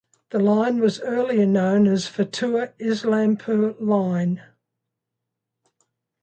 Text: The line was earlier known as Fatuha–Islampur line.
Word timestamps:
The 0.31 0.39
line 0.39 0.79
was 0.79 0.99
earlier 1.01 1.45
known 1.45 1.85
as 1.85 2.07
Fatuha–Islampur 2.07 3.79
line. 3.79 4.41